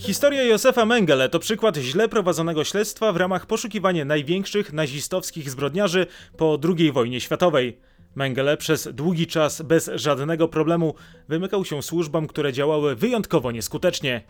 [0.00, 6.58] Historia Józefa Mengele to przykład źle prowadzonego śledztwa w ramach poszukiwania największych nazistowskich zbrodniarzy po
[6.78, 7.78] II wojnie światowej.
[8.14, 10.94] Mengele przez długi czas bez żadnego problemu
[11.28, 14.22] wymykał się służbom, które działały wyjątkowo nieskutecznie.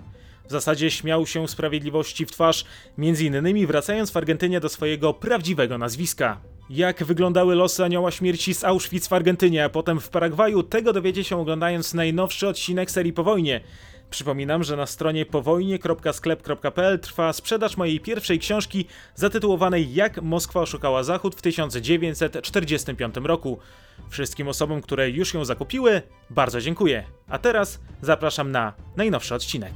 [0.48, 2.64] W zasadzie śmiał się sprawiedliwości w twarz,
[2.98, 6.40] między innymi wracając w Argentynie do swojego prawdziwego nazwiska.
[6.70, 11.24] Jak wyglądały losy anioła śmierci z Auschwitz w Argentynie, a potem w Paragwaju, tego dowiecie
[11.24, 13.60] się oglądając najnowszy odcinek serii Po wojnie.
[14.10, 21.34] Przypominam, że na stronie powojnie.sklep.pl trwa sprzedaż mojej pierwszej książki zatytułowanej Jak Moskwa oszukała Zachód
[21.34, 23.58] w 1945 roku.
[24.08, 27.04] Wszystkim osobom, które już ją zakupiły, bardzo dziękuję.
[27.28, 29.72] A teraz zapraszam na najnowszy odcinek.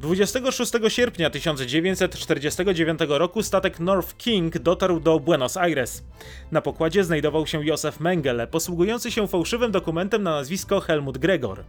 [0.00, 6.04] 26 sierpnia 1949 roku statek North King dotarł do Buenos Aires.
[6.52, 11.64] Na pokładzie znajdował się Józef Mengele, posługujący się fałszywym dokumentem na nazwisko Helmut Gregor.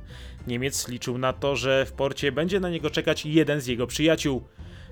[0.47, 4.44] Niemiec liczył na to, że w porcie będzie na niego czekać jeden z jego przyjaciół.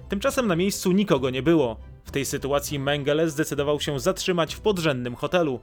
[0.10, 1.80] Tymczasem na miejscu nikogo nie było.
[2.06, 5.60] W tej sytuacji Mengele zdecydował się zatrzymać w podrzędnym hotelu.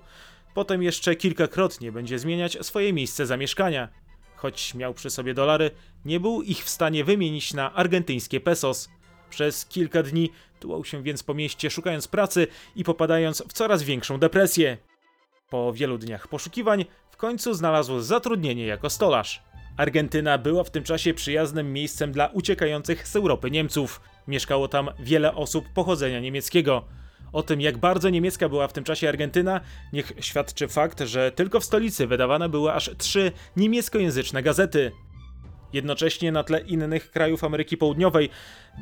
[0.54, 3.88] Potem jeszcze kilkakrotnie będzie zmieniać swoje miejsce zamieszkania.
[4.36, 5.70] Choć miał przy sobie dolary,
[6.04, 8.88] nie był ich w stanie wymienić na argentyńskie pesos.
[9.30, 14.18] Przez kilka dni tułał się więc po mieście szukając pracy i popadając w coraz większą
[14.18, 14.76] depresję.
[15.50, 19.42] Po wielu dniach poszukiwań w końcu znalazł zatrudnienie jako stolarz.
[19.76, 24.00] Argentyna była w tym czasie przyjaznym miejscem dla uciekających z Europy Niemców.
[24.28, 26.84] Mieszkało tam wiele osób pochodzenia niemieckiego.
[27.32, 29.60] O tym, jak bardzo niemiecka była w tym czasie Argentyna,
[29.92, 34.92] niech świadczy fakt, że tylko w stolicy wydawane były aż trzy niemieckojęzyczne gazety.
[35.72, 38.30] Jednocześnie na tle innych krajów Ameryki Południowej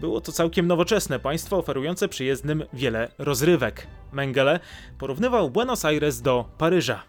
[0.00, 3.86] było to całkiem nowoczesne państwo oferujące przyjezdnym wiele rozrywek.
[4.12, 4.60] Mengele
[4.98, 7.02] porównywał Buenos Aires do Paryża.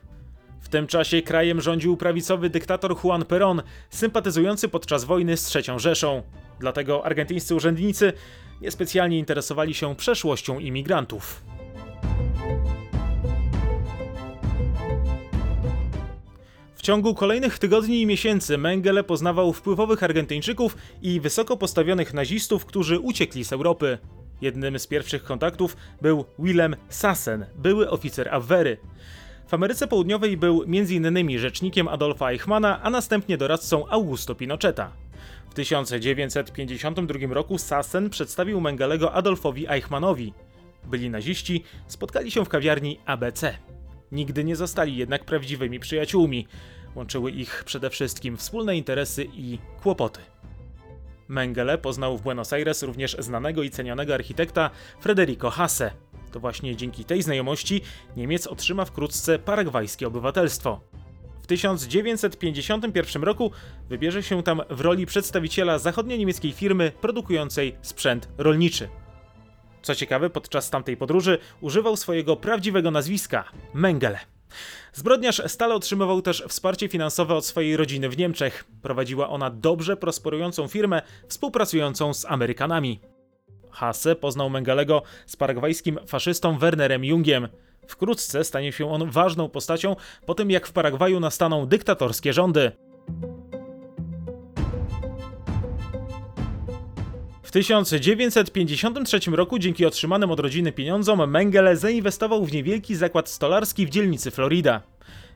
[0.61, 6.23] W tym czasie krajem rządził prawicowy dyktator Juan Perón, sympatyzujący podczas wojny z III Rzeszą.
[6.59, 8.13] Dlatego argentyńscy urzędnicy
[8.61, 11.43] niespecjalnie interesowali się przeszłością imigrantów.
[16.75, 22.99] W ciągu kolejnych tygodni i miesięcy Mengele poznawał wpływowych Argentyńczyków i wysoko postawionych nazistów, którzy
[22.99, 23.97] uciekli z Europy.
[24.41, 28.77] Jednym z pierwszych kontaktów był Willem Sassen, były oficer Abwehry.
[29.47, 31.39] W Ameryce Południowej był m.in.
[31.39, 34.91] rzecznikiem Adolfa Eichmana, a następnie doradcą Augusto Pinocheta.
[35.49, 40.33] W 1952 roku Sassen przedstawił Mengelego Adolfowi Eichmannowi.
[40.83, 43.57] Byli naziści, spotkali się w kawiarni ABC.
[44.11, 46.47] Nigdy nie zostali jednak prawdziwymi przyjaciółmi.
[46.95, 50.19] Łączyły ich przede wszystkim wspólne interesy i kłopoty.
[51.27, 54.69] Mengele poznał w Buenos Aires również znanego i cenionego architekta
[54.99, 55.91] Frederico Hasse.
[56.31, 57.81] To właśnie dzięki tej znajomości
[58.17, 60.81] Niemiec otrzyma wkrótce paragwajskie obywatelstwo.
[61.45, 63.51] W 1951 roku
[63.89, 68.89] wybierze się tam w roli przedstawiciela zachodnio-niemieckiej firmy produkującej sprzęt rolniczy.
[69.81, 74.19] Co ciekawe, podczas tamtej podróży używał swojego prawdziwego nazwiska Mengele.
[74.93, 78.65] Zbrodniarz stale otrzymywał też wsparcie finansowe od swojej rodziny w Niemczech.
[78.81, 82.99] Prowadziła ona dobrze prosperującą firmę współpracującą z Amerykanami.
[83.71, 87.47] Hasse poznał Mengelego z paragwajskim faszystą Wernerem Jungiem.
[87.87, 92.71] Wkrótce stanie się on ważną postacią po tym, jak w Paragwaju nastaną dyktatorskie rządy.
[97.43, 103.89] W 1953 roku dzięki otrzymanym od rodziny pieniądzom Mengele zainwestował w niewielki zakład stolarski w
[103.89, 104.81] dzielnicy Florida.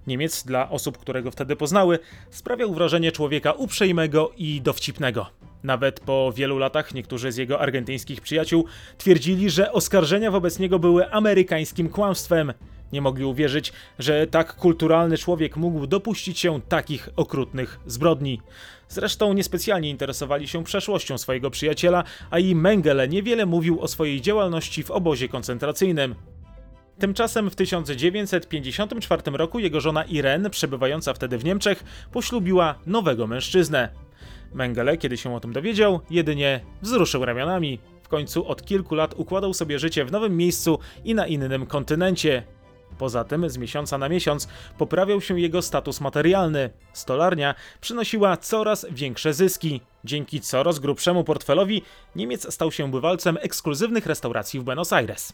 [0.07, 1.99] Niemiec, dla osób, które go wtedy poznały,
[2.29, 5.38] sprawiał wrażenie człowieka uprzejmego i dowcipnego.
[5.63, 8.65] Nawet po wielu latach niektórzy z jego argentyńskich przyjaciół
[8.97, 12.53] twierdzili, że oskarżenia wobec niego były amerykańskim kłamstwem.
[12.93, 18.41] Nie mogli uwierzyć, że tak kulturalny człowiek mógł dopuścić się takich okrutnych zbrodni.
[18.89, 24.83] Zresztą niespecjalnie interesowali się przeszłością swojego przyjaciela, a i Mengele niewiele mówił o swojej działalności
[24.83, 26.15] w obozie koncentracyjnym.
[26.99, 33.89] Tymczasem w 1954 roku jego żona Irene, przebywająca wtedy w Niemczech, poślubiła nowego mężczyznę.
[34.53, 37.79] Mengele, kiedy się o tym dowiedział, jedynie wzruszył ramionami.
[38.03, 42.43] W końcu od kilku lat układał sobie życie w nowym miejscu i na innym kontynencie.
[42.97, 44.47] Poza tym z miesiąca na miesiąc
[44.77, 46.69] poprawiał się jego status materialny.
[46.93, 49.81] Stolarnia przynosiła coraz większe zyski.
[50.03, 51.81] Dzięki coraz grubszemu portfelowi
[52.15, 55.33] Niemiec stał się bywalcem ekskluzywnych restauracji w Buenos Aires.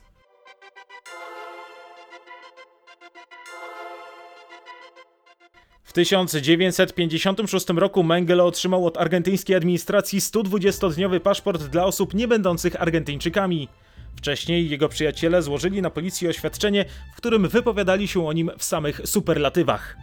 [5.95, 13.68] 1956 roku Mengele otrzymał od argentyńskiej administracji 120-dniowy paszport dla osób nie będących Argentyńczykami.
[14.15, 19.01] Wcześniej jego przyjaciele złożyli na policję oświadczenie, w którym wypowiadali się o nim w samych
[19.06, 19.97] superlatywach.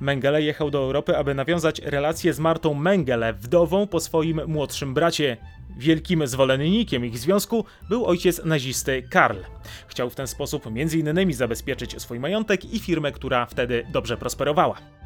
[0.00, 5.36] Mengele jechał do Europy, aby nawiązać relacje z Martą Mengele, wdową po swoim młodszym bracie.
[5.78, 9.38] Wielkim zwolennikiem ich związku był ojciec nazisty Karl.
[9.86, 11.32] Chciał w ten sposób m.in.
[11.32, 14.99] zabezpieczyć swój majątek i firmę, która wtedy dobrze prosperowała.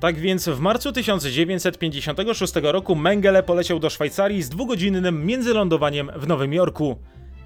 [0.00, 6.52] Tak więc w marcu 1956 roku Mengele poleciał do Szwajcarii z dwugodzinnym międzylądowaniem w Nowym
[6.52, 6.96] Jorku.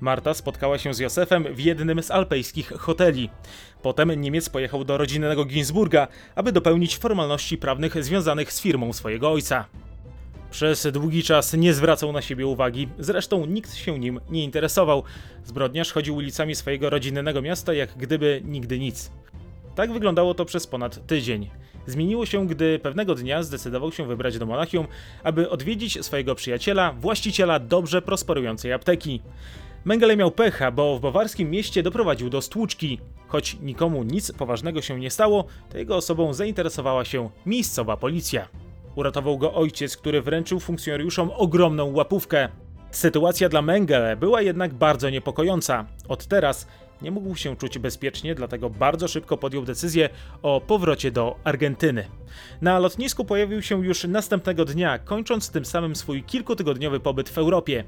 [0.01, 3.31] Marta spotkała się z Józefem w jednym z alpejskich hoteli.
[3.83, 9.65] Potem Niemiec pojechał do rodzinnego Ginsburga, aby dopełnić formalności prawnych związanych z firmą swojego ojca.
[10.51, 15.03] Przez długi czas nie zwracał na siebie uwagi, zresztą nikt się nim nie interesował.
[15.45, 19.11] Zbrodniarz chodził ulicami swojego rodzinnego miasta jak gdyby nigdy nic.
[19.75, 21.51] Tak wyglądało to przez ponad tydzień.
[21.87, 24.87] Zmieniło się, gdy pewnego dnia zdecydował się wybrać do Monachium,
[25.23, 29.21] aby odwiedzić swojego przyjaciela, właściciela dobrze prosperującej apteki.
[29.85, 33.01] Mengele miał pecha, bo w bawarskim mieście doprowadził do stłuczki.
[33.29, 38.49] Choć nikomu nic poważnego się nie stało, to jego osobą zainteresowała się miejscowa policja.
[38.95, 42.49] Uratował go ojciec, który wręczył funkcjonariuszom ogromną łapówkę.
[42.91, 45.87] Sytuacja dla Mengele była jednak bardzo niepokojąca.
[46.09, 46.67] Od teraz
[47.03, 50.09] nie mógł się czuć bezpiecznie, dlatego bardzo szybko podjął decyzję
[50.43, 52.05] o powrocie do Argentyny.
[52.61, 57.85] Na lotnisku pojawił się już następnego dnia, kończąc tym samym swój kilkutygodniowy pobyt w Europie.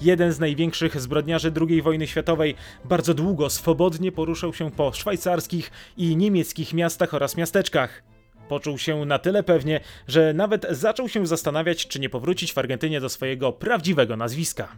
[0.00, 2.54] Jeden z największych zbrodniarzy II wojny światowej
[2.84, 8.02] bardzo długo swobodnie poruszał się po szwajcarskich i niemieckich miastach oraz miasteczkach.
[8.48, 13.00] Poczuł się na tyle pewnie, że nawet zaczął się zastanawiać, czy nie powrócić w Argentynie
[13.00, 14.68] do swojego prawdziwego nazwiska.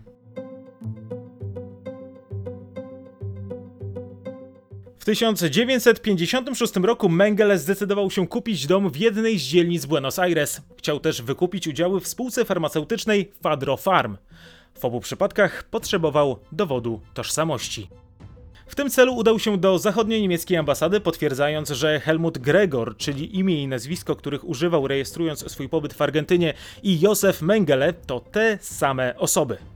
[5.04, 10.60] W 1956 roku Mengele zdecydował się kupić dom w jednej z dzielnic Buenos Aires.
[10.78, 14.16] Chciał też wykupić udziały w spółce farmaceutycznej Fadro Farm.
[14.78, 17.88] W obu przypadkach potrzebował dowodu tożsamości.
[18.66, 23.68] W tym celu udał się do zachodnio-niemieckiej ambasady, potwierdzając, że Helmut Gregor, czyli imię i
[23.68, 29.73] nazwisko, których używał rejestrując swój pobyt w Argentynie, i Józef Mengele to te same osoby.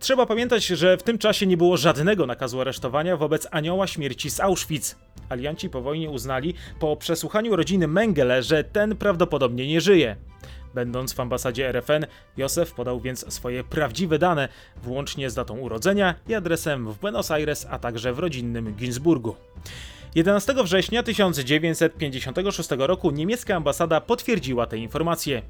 [0.00, 4.40] Trzeba pamiętać, że w tym czasie nie było żadnego nakazu aresztowania wobec anioła śmierci z
[4.40, 4.96] Auschwitz.
[5.28, 10.16] Alianci po wojnie uznali, po przesłuchaniu rodziny Mengele, że ten prawdopodobnie nie żyje.
[10.74, 12.06] Będąc w ambasadzie RFN,
[12.36, 14.48] Józef podał więc swoje prawdziwe dane,
[14.82, 19.36] włącznie z datą urodzenia i adresem w Buenos Aires, a także w rodzinnym Ginsburgu.
[20.14, 25.42] 11 września 1956 roku niemiecka ambasada potwierdziła te informacje.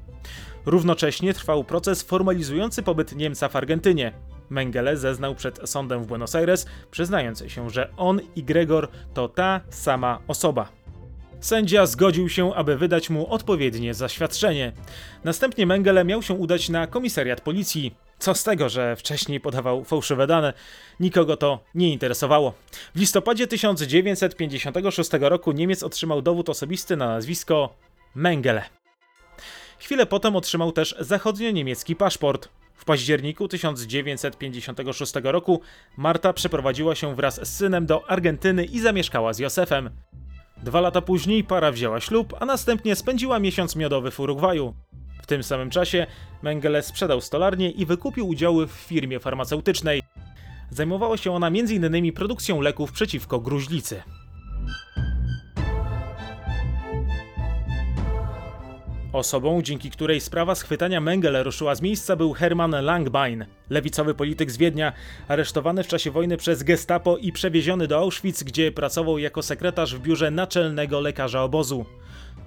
[0.65, 4.13] Równocześnie trwał proces formalizujący pobyt Niemca w Argentynie.
[4.51, 9.61] Mengele zeznał przed sądem w Buenos Aires, przyznając się, że on i Gregor to ta
[9.69, 10.69] sama osoba.
[11.39, 14.71] Sędzia zgodził się, aby wydać mu odpowiednie zaświadczenie.
[15.23, 17.95] Następnie Mengele miał się udać na komisariat policji.
[18.19, 20.53] Co z tego, że wcześniej podawał fałszywe dane?
[20.99, 22.53] Nikogo to nie interesowało.
[22.95, 27.75] W listopadzie 1956 roku Niemiec otrzymał dowód osobisty na nazwisko
[28.15, 28.63] Mengele.
[29.79, 32.49] Chwilę potem otrzymał też zachodnio-niemiecki paszport.
[32.81, 35.61] W październiku 1956 roku
[35.97, 39.89] Marta przeprowadziła się wraz z synem do Argentyny i zamieszkała z Józefem.
[40.63, 44.73] Dwa lata później para wzięła ślub, a następnie spędziła miesiąc miodowy w Urugwaju.
[45.23, 46.07] W tym samym czasie
[46.41, 50.01] Mengele sprzedał stolarnię i wykupił udziały w firmie farmaceutycznej.
[50.69, 52.13] Zajmowała się ona m.in.
[52.13, 54.03] produkcją leków przeciwko gruźlicy.
[59.13, 64.57] Osobą, dzięki której sprawa schwytania Mengele ruszyła z miejsca był Hermann Langbein, lewicowy polityk z
[64.57, 64.93] Wiednia,
[65.27, 69.99] aresztowany w czasie wojny przez gestapo i przewieziony do Auschwitz, gdzie pracował jako sekretarz w
[69.99, 71.85] biurze naczelnego lekarza obozu.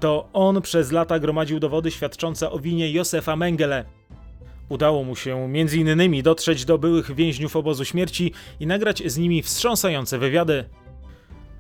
[0.01, 3.85] To on przez lata gromadził dowody świadczące o winie Józefa Mengele.
[4.69, 6.23] Udało mu się m.in.
[6.23, 10.65] dotrzeć do byłych więźniów obozu śmierci i nagrać z nimi wstrząsające wywiady.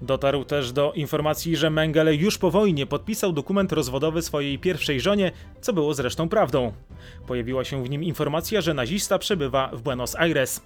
[0.04, 5.32] Dotarł też do informacji, że Mengele już po wojnie podpisał dokument rozwodowy swojej pierwszej żonie,
[5.60, 6.72] co było zresztą prawdą.
[7.26, 10.60] Pojawiła się w nim informacja, że nazista przebywa w Buenos Aires.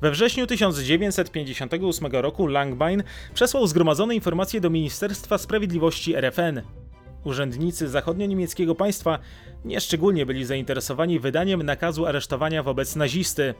[0.00, 3.02] We wrześniu 1958 roku Langbein
[3.34, 6.62] przesłał zgromadzone informacje do Ministerstwa Sprawiedliwości RFN.
[7.24, 9.18] Urzędnicy zachodnio-niemieckiego państwa
[9.64, 13.54] nieszczególnie byli zainteresowani wydaniem nakazu aresztowania wobec nazisty.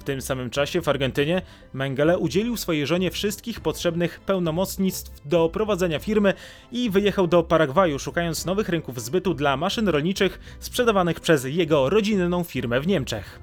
[0.00, 1.42] W tym samym czasie w Argentynie
[1.72, 6.34] Mengele udzielił swojej żonie wszystkich potrzebnych pełnomocnictw do prowadzenia firmy
[6.72, 12.44] i wyjechał do Paragwaju, szukając nowych rynków zbytu dla maszyn rolniczych sprzedawanych przez jego rodzinną
[12.44, 13.40] firmę w Niemczech.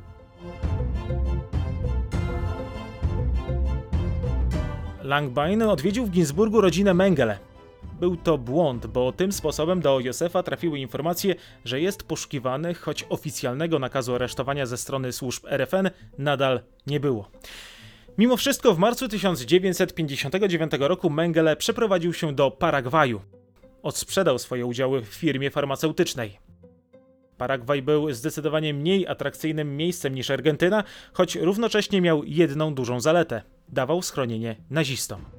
[5.03, 7.37] Langbein odwiedził w Ginsburgu rodzinę Mengele.
[7.99, 11.35] Był to błąd, bo tym sposobem do Józefa trafiły informacje,
[11.65, 17.31] że jest poszukiwany, choć oficjalnego nakazu aresztowania ze strony służb RFN nadal nie było.
[18.17, 23.21] Mimo wszystko w marcu 1959 roku Mengele przeprowadził się do Paragwaju.
[23.83, 26.39] odsprzedał swoje udziały w firmie farmaceutycznej.
[27.37, 34.01] Paragwaj był zdecydowanie mniej atrakcyjnym miejscem niż Argentyna, choć równocześnie miał jedną dużą zaletę dawał
[34.01, 35.36] schronienie nazistom.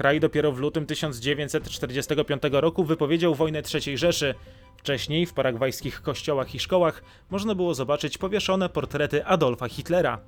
[0.00, 4.34] Kraj dopiero w lutym 1945 roku wypowiedział wojnę III Rzeszy.
[4.76, 10.18] Wcześniej w paragwajskich kościołach i szkołach można było zobaczyć powieszone portrety Adolfa Hitlera.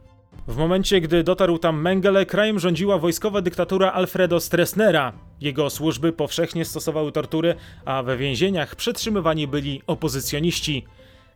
[0.46, 5.12] W momencie, gdy dotarł tam Mengele, krajem rządziła wojskowa dyktatura Alfredo Stressnera.
[5.40, 10.84] Jego służby powszechnie stosowały tortury, a we więzieniach przetrzymywani byli opozycjoniści.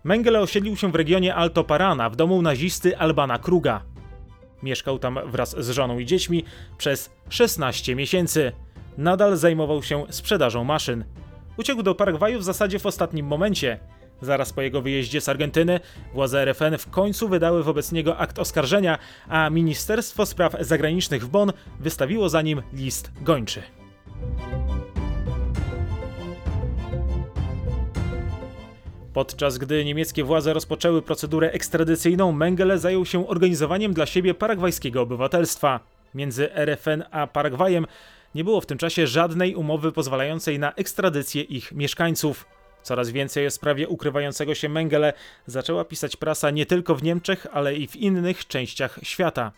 [0.04, 3.95] Mengele osiedlił się w regionie Alto Parana w domu nazisty Albana Kruga.
[4.62, 6.44] Mieszkał tam wraz z żoną i dziećmi
[6.78, 8.52] przez 16 miesięcy.
[8.98, 11.04] Nadal zajmował się sprzedażą maszyn.
[11.56, 13.78] Uciekł do Paragwaju w zasadzie w ostatnim momencie.
[14.20, 15.80] Zaraz po jego wyjeździe z Argentyny
[16.14, 18.98] władze RFN w końcu wydały wobec niego akt oskarżenia,
[19.28, 23.62] a Ministerstwo Spraw Zagranicznych w Bonn wystawiło za nim list gończy.
[29.16, 35.80] Podczas gdy niemieckie władze rozpoczęły procedurę ekstradycyjną, Mengele zajął się organizowaniem dla siebie paragwajskiego obywatelstwa.
[36.14, 37.86] Między RFN a Paragwajem
[38.34, 42.46] nie było w tym czasie żadnej umowy pozwalającej na ekstradycję ich mieszkańców.
[42.82, 45.12] Coraz więcej o sprawie ukrywającego się Mengele
[45.46, 49.52] zaczęła pisać prasa nie tylko w Niemczech, ale i w innych częściach świata.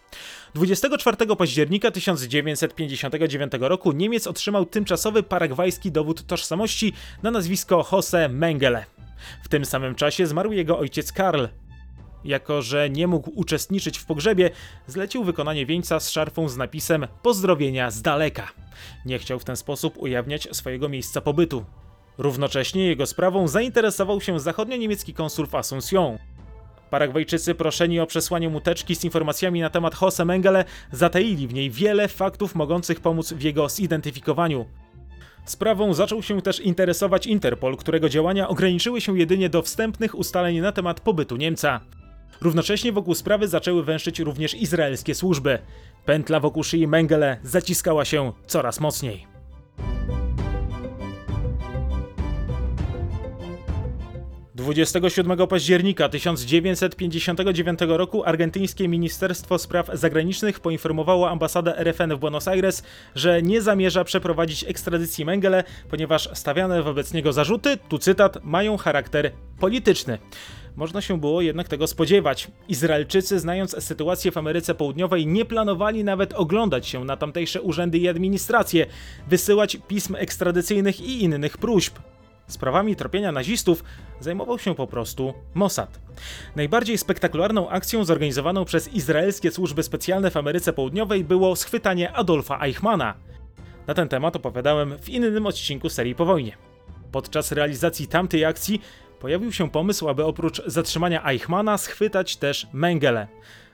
[0.55, 8.98] 24 października 1959 roku Niemiec otrzymał tymczasowy paragwajski dowód tożsamości na nazwisko Jose Mengele.
[9.43, 11.47] W tym samym czasie zmarł jego ojciec Karl.
[12.25, 14.51] Jako, że nie mógł uczestniczyć w pogrzebie,
[14.87, 18.49] zlecił wykonanie wieńca z szarfą z napisem Pozdrowienia z daleka.
[19.05, 21.65] Nie chciał w ten sposób ujawniać swojego miejsca pobytu.
[22.19, 26.19] Równocześnie jego sprawą zainteresował się zachodnio-niemiecki konsul w Asunción.
[26.91, 31.71] Paragwajczycy proszeni o przesłanie mu teczki z informacjami na temat Jose Mengele zataili w niej
[31.71, 34.67] wiele faktów mogących pomóc w jego zidentyfikowaniu.
[35.49, 40.73] Sprawą zaczął się też interesować Interpol, którego działania ograniczyły się jedynie do wstępnych ustaleń na
[40.73, 41.81] temat pobytu Niemca.
[42.41, 45.59] Równocześnie wokół sprawy zaczęły węszyć również izraelskie służby.
[46.05, 49.38] Pętla wokół szyi Mengele zaciskała się coraz mocniej.
[54.69, 62.83] 27 października 1959 roku argentyńskie Ministerstwo Spraw Zagranicznych poinformowało ambasadę RFN w Buenos Aires,
[63.15, 69.33] że nie zamierza przeprowadzić ekstradycji Mengele, ponieważ stawiane wobec niego zarzuty, tu cytat, mają charakter
[69.61, 70.19] polityczny.
[70.77, 72.49] Można się było jednak tego spodziewać.
[72.69, 78.09] Izraelczycy, znając sytuację w Ameryce Południowej, nie planowali nawet oglądać się na tamtejsze urzędy i
[78.09, 78.87] administracje,
[79.29, 81.99] wysyłać pism ekstradycyjnych i innych próśb.
[82.49, 83.85] Sprawami tropienia nazistów
[84.21, 86.01] zajmował się po prostu Mossad.
[86.57, 93.15] Najbardziej spektakularną akcją zorganizowaną przez izraelskie służby specjalne w Ameryce Południowej było schwytanie Adolfa Eichmana.
[93.87, 96.57] Na ten temat opowiadałem w innym odcinku serii po wojnie.
[97.13, 98.83] Podczas realizacji tamtej akcji
[99.21, 103.29] pojawił się pomysł, aby oprócz zatrzymania Eichmana schwytać też Mengele.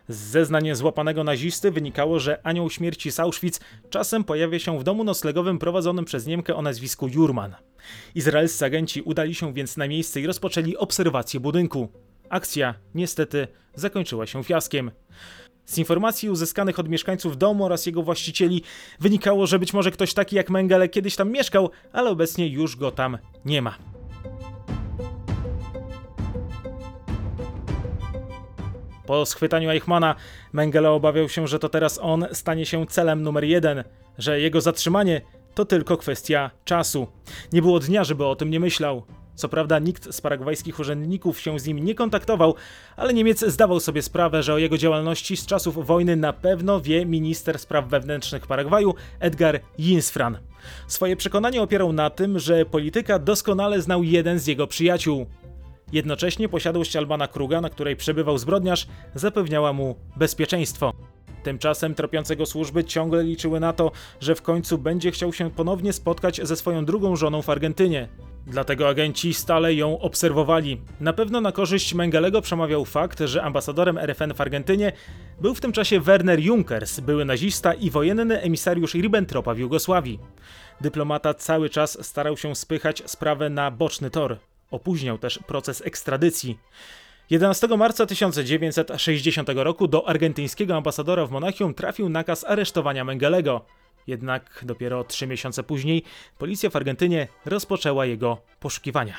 [0.09, 5.05] Z zeznań złapanego nazisty wynikało, że anioł śmierci z Auschwitz czasem pojawia się w domu
[5.05, 7.55] noclegowym prowadzonym przez Niemkę o nazwisku Jurman.
[8.15, 11.89] Izraelscy agenci udali się więc na miejsce i rozpoczęli obserwację budynku.
[12.29, 14.91] Akcja niestety zakończyła się fiaskiem.
[15.65, 18.63] Z informacji uzyskanych od mieszkańców domu oraz jego właścicieli
[19.01, 22.91] wynikało, że być może ktoś taki jak Mengele kiedyś tam mieszkał, ale obecnie już go
[22.91, 23.94] tam nie ma.
[29.07, 30.15] Po schwytaniu Eichmana
[30.53, 33.85] Mengele obawiał się, że to teraz on stanie się celem numer jeden,
[34.19, 35.21] że jego zatrzymanie
[35.55, 37.07] to tylko kwestia czasu.
[37.53, 39.03] Nie było dnia, żeby o tym nie myślał.
[39.35, 42.55] Co prawda nikt z paragwajskich urzędników się z nim nie kontaktował,
[42.97, 47.07] ale Niemiec zdawał sobie sprawę, że o jego działalności z czasów wojny na pewno wie
[47.07, 50.39] minister spraw wewnętrznych Paragwaju Edgar Jinsfran.
[50.87, 55.27] Swoje przekonanie opierał na tym, że polityka doskonale znał jeden z jego przyjaciół.
[55.95, 60.93] Jednocześnie posiadłość Albana Kruga, na której przebywał zbrodniarz, zapewniała mu bezpieczeństwo.
[61.43, 66.41] Tymczasem tropiącego służby ciągle liczyły na to, że w końcu będzie chciał się ponownie spotkać
[66.43, 68.09] ze swoją drugą żoną w Argentynie.
[68.47, 70.81] Dlatego agenci stale ją obserwowali.
[71.01, 74.93] Na pewno na korzyść Mengelego przemawiał fakt, że ambasadorem RFN w Argentynie
[75.41, 80.19] był w tym czasie Werner Junkers, były nazista i wojenny emisariusz Ribbentropa w Jugosławii.
[80.81, 84.39] Dyplomata cały czas starał się spychać sprawę na boczny tor.
[84.75, 86.59] Opóźniał też proces ekstradycji.
[87.31, 93.65] 11 marca 1960 roku do argentyńskiego ambasadora w Monachium trafił nakaz aresztowania Mengelego.
[94.07, 96.03] Jednak dopiero trzy miesiące później
[96.39, 99.15] policja w Argentynie rozpoczęła jego poszukiwania.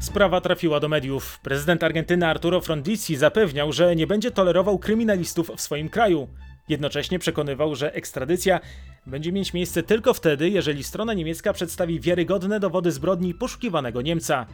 [0.00, 1.40] Sprawa trafiła do mediów.
[1.42, 6.28] Prezydent Argentyny Arturo Frondizi zapewniał, że nie będzie tolerował kryminalistów w swoim kraju.
[6.68, 8.60] Jednocześnie przekonywał, że ekstradycja
[9.06, 14.46] będzie mieć miejsce tylko wtedy, jeżeli strona niemiecka przedstawi wiarygodne dowody zbrodni poszukiwanego Niemca.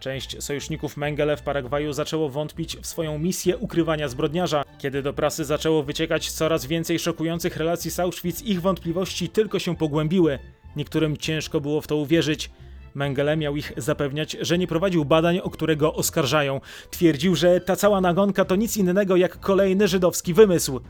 [0.00, 4.62] Część sojuszników Mengele w Paragwaju zaczęło wątpić w swoją misję ukrywania zbrodniarza.
[4.78, 9.76] Kiedy do prasy zaczęło wyciekać coraz więcej szokujących relacji z Auschwitz, ich wątpliwości tylko się
[9.76, 10.38] pogłębiły.
[10.76, 12.50] Niektórym ciężko było w to uwierzyć.
[12.94, 16.60] Mengele miał ich zapewniać, że nie prowadził badań, o które go oskarżają.
[16.90, 20.80] Twierdził, że ta cała nagonka to nic innego jak kolejny żydowski wymysł.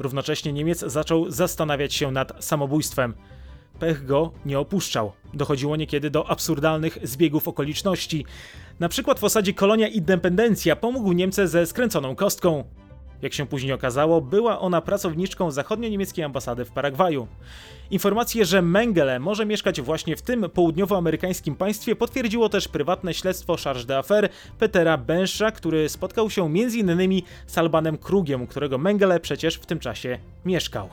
[0.00, 3.14] Równocześnie Niemiec zaczął zastanawiać się nad samobójstwem.
[3.78, 5.12] Pech go nie opuszczał.
[5.34, 8.26] Dochodziło niekiedy do absurdalnych zbiegów okoliczności.
[8.80, 12.64] Na przykład w osadzie Kolonia Independencja pomógł Niemce ze skręconą kostką.
[13.22, 17.26] Jak się później okazało, była ona pracowniczką zachodnio-niemieckiej ambasady w Paragwaju.
[17.90, 23.86] Informację, że Mengele może mieszkać właśnie w tym południowoamerykańskim państwie potwierdziło też prywatne śledztwo Charge
[23.86, 27.22] d'Affaires Petera Bensza, który spotkał się m.in.
[27.46, 30.88] z Albanem Krugiem, którego Mengele przecież w tym czasie mieszkał.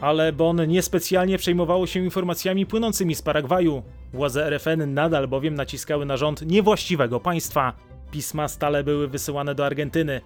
[0.00, 3.82] Ale Bonn niespecjalnie przejmowało się informacjami płynącymi z Paragwaju.
[4.12, 7.72] Władze RFN nadal bowiem naciskały na rząd niewłaściwego państwa.
[8.10, 10.20] Pisma stale były wysyłane do Argentyny.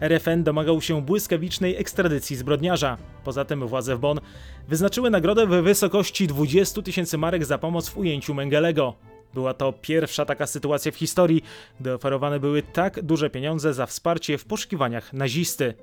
[0.00, 2.96] RFN domagał się błyskawicznej ekstradycji zbrodniarza.
[3.24, 4.20] Poza tym władze w Bonn
[4.68, 8.94] wyznaczyły nagrodę w wysokości 20 tysięcy marek za pomoc w ujęciu Mengelego.
[9.34, 11.42] Była to pierwsza taka sytuacja w historii,
[11.80, 15.74] gdy oferowane były tak duże pieniądze za wsparcie w poszukiwaniach nazisty.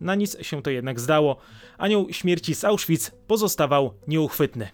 [0.00, 1.36] Na nic się to jednak zdało.
[1.78, 4.68] Anioł śmierci z Auschwitz pozostawał nieuchwytny.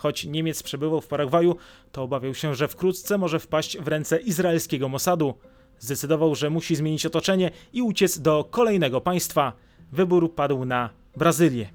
[0.00, 1.56] Choć Niemiec przebywał w Paragwaju,
[1.92, 5.34] to obawiał się, że wkrótce może wpaść w ręce izraelskiego Mossadu.
[5.78, 9.52] Zdecydował, że musi zmienić otoczenie i uciec do kolejnego państwa.
[9.92, 11.68] Wybór padł na Brazylię.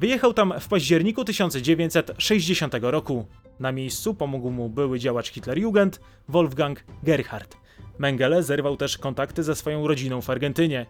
[0.00, 3.26] Wyjechał tam w październiku 1960 roku.
[3.60, 7.56] Na miejscu pomógł mu były działacz Hitlerjugend Wolfgang Gerhard.
[7.98, 10.86] Mengele zerwał też kontakty ze swoją rodziną w Argentynie.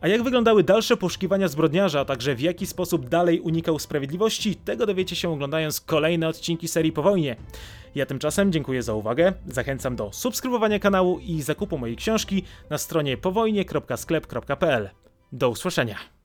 [0.00, 4.86] A jak wyglądały dalsze poszukiwania zbrodniarza, a także w jaki sposób dalej unikał sprawiedliwości, tego
[4.86, 7.36] dowiecie się oglądając kolejne odcinki serii po wojnie.
[7.94, 13.16] Ja tymczasem dziękuję za uwagę, zachęcam do subskrybowania kanału i zakupu mojej książki na stronie
[13.16, 14.90] powojnie.sklep.pl.
[15.32, 16.19] Do usłyszenia.